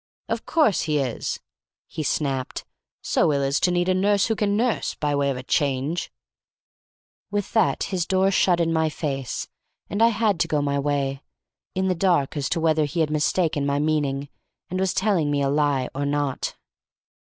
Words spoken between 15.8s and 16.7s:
or not.